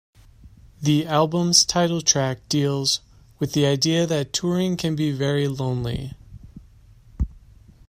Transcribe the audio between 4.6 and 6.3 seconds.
can be very lonely".